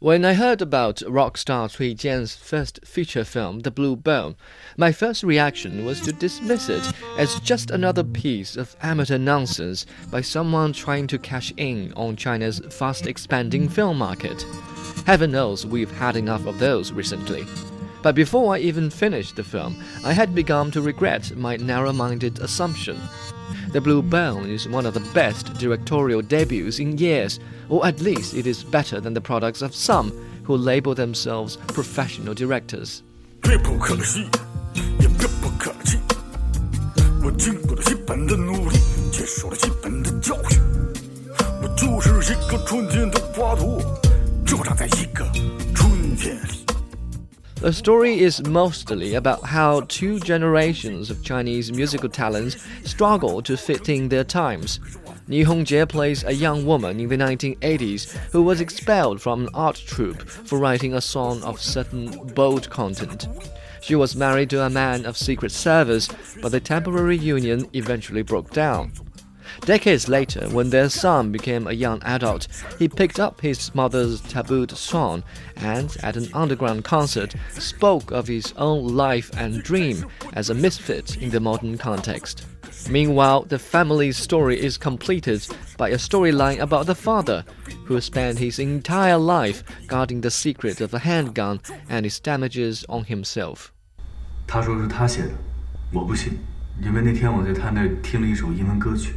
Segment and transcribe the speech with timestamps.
[0.00, 4.36] When I heard about rock star Cui Jian's first feature film, The Blue Bone,
[4.76, 10.20] my first reaction was to dismiss it as just another piece of amateur nonsense by
[10.20, 14.46] someone trying to cash in on China's fast expanding film market.
[15.04, 17.44] Heaven knows we've had enough of those recently.
[18.02, 22.38] But before I even finished the film, I had begun to regret my narrow minded
[22.38, 22.98] assumption.
[23.72, 28.34] The Blue Bone is one of the best directorial debuts in years, or at least
[28.34, 30.10] it is better than the products of some
[30.44, 33.02] who label themselves professional directors.
[47.60, 53.88] The story is mostly about how two generations of Chinese musical talents struggle to fit
[53.88, 54.78] in their times.
[55.26, 59.82] Ni Hongjie plays a young woman in the 1980s who was expelled from an art
[59.84, 63.26] troupe for writing a song of certain bold content.
[63.80, 66.08] She was married to a man of Secret Service,
[66.40, 68.92] but the temporary union eventually broke down.
[69.65, 72.47] Decades later, when their son became a young adult,
[72.79, 75.23] he picked up his mother's tabooed song
[75.57, 81.17] and, at an underground concert, spoke of his own life and dream as a misfit
[81.21, 82.45] in the modern context.
[82.89, 85.47] Meanwhile, the family's story is completed
[85.77, 87.45] by a storyline about the father,
[87.85, 93.05] who spent his entire life guarding the secret of a handgun and its damages on
[93.05, 93.71] himself.
[94.47, 95.31] 他说是他写的，
[95.93, 96.39] 我不信，
[96.81, 99.13] 因为那天我在他那儿听了一首英文歌曲。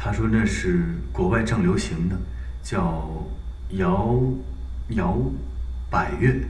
[0.00, 2.16] 他说那是国外正流行的，
[2.62, 3.26] 叫
[3.70, 4.16] 摇
[4.90, 5.18] 摇
[5.90, 6.40] 百越。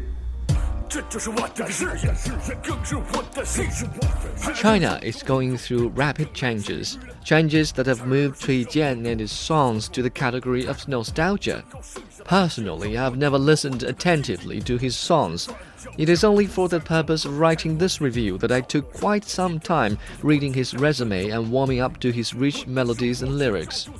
[4.55, 9.89] China is going through rapid changes, changes that have moved Cui Jian and his songs
[9.91, 11.63] to the category of nostalgia.
[12.25, 15.49] Personally, I've never listened attentively to his songs.
[15.99, 19.61] It is only for the purpose of writing this review that I took quite some
[19.61, 23.91] time reading his resume and warming up to his rich melodies and lyrics.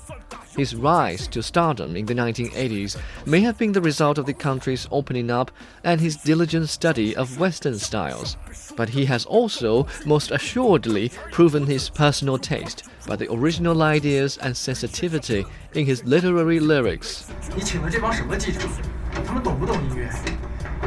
[0.58, 4.88] His rise to stardom in the 1980s may have been the result of the country's
[4.92, 5.52] opening up
[5.84, 8.38] and his diligent study of Western styles.
[8.76, 14.56] But he has also most assuredly proven his personal taste by the original ideas and
[14.56, 17.24] sensitivity in his literary lyrics.
[17.56, 18.60] 你请的这帮什么记者？
[19.26, 20.10] 他们懂不懂音乐？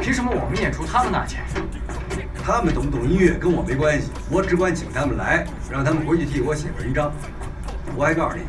[0.01, 1.43] 凭什么我们演出他们拿钱？
[2.43, 7.11] 他们懂不懂音乐跟我没关系，我只管请他们来，让他们回去替我写文章。
[7.95, 8.43] 我还告诉你，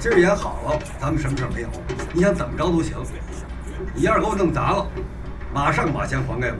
[0.00, 1.68] 今儿演好了，咱们什么事没有，
[2.12, 2.96] 你想怎么着都行。
[3.94, 4.86] 你要是给我弄砸了，
[5.52, 6.56] 马上把钱还给我。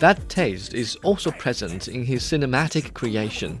[0.00, 3.60] that taste is also present in his cinematic creation.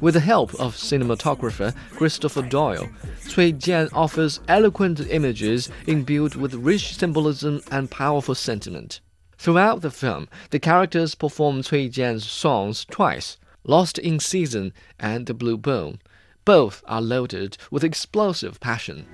[0.00, 2.88] With the help of cinematographer Christopher Doyle,
[3.32, 9.00] Cui Jian offers eloquent images imbued with rich symbolism and powerful sentiment.
[9.36, 15.34] Throughout the film, the characters perform Cui Jian's songs twice, Lost in Season and The
[15.34, 15.98] Blue Bone.
[16.45, 19.07] both are loaded with explosive passion.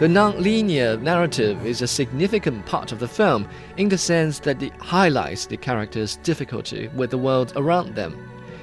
[0.00, 4.72] The non-linear narrative is a significant part of the film in the sense that it
[4.78, 8.12] highlights the characters' difficulty with the world around them.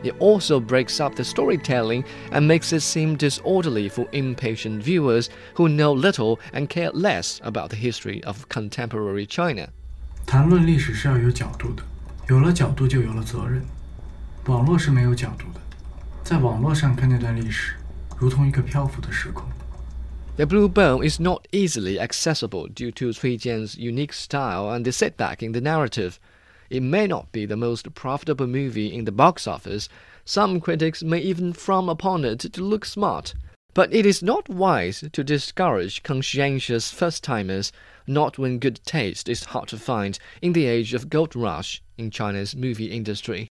[0.04, 5.70] It also breaks up the storytelling and makes it seem disorderly for impatient viewers who
[5.70, 9.70] know little and care less about the history of contemporary China.
[10.26, 11.82] 谈论历史是要有角度的，
[12.28, 13.66] 有了角度就有了责任。
[14.46, 15.62] 网络是没有角度的，
[16.24, 17.74] 在网络上看那段历史，
[18.18, 19.46] 如同一个漂浮的时空。
[20.39, 24.93] The Blue Bone is not easily accessible due to Cui Jian's unique style and the
[24.93, 26.21] setback in the narrative.
[26.71, 29.89] It may not be the most profitable movie in the box office.
[30.25, 33.35] Some critics may even frown upon it to look smart.
[33.75, 37.73] But it is not wise to discourage conscientious first timers,
[38.07, 42.13] not when good taste is hard to find in the age of gold rush in
[42.13, 43.49] China's movie industry.